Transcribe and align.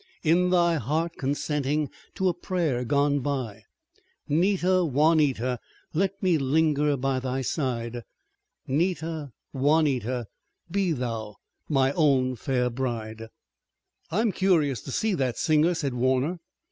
In 0.23 0.49
thy 0.49 0.77
heart 0.77 1.13
consenting 1.17 1.87
to 2.15 2.27
a 2.27 2.33
prayer 2.33 2.83
gone 2.83 3.19
by! 3.19 3.65
'Nita, 4.27 4.83
Juanita! 4.83 5.59
Let 5.93 6.23
me 6.23 6.39
linger 6.39 6.97
by 6.97 7.19
thy 7.19 7.43
side! 7.43 8.01
'Nita, 8.65 9.31
Juanita! 9.53 10.25
Be 10.71 10.91
thou 10.91 11.35
my 11.69 11.91
own 11.91 12.35
fair 12.35 12.71
bride. 12.71 13.27
"I'm 14.09 14.31
curious 14.31 14.81
to 14.81 14.91
see 14.91 15.13
that 15.13 15.37
singer," 15.37 15.75
said 15.75 15.93
Warner. 15.93 16.39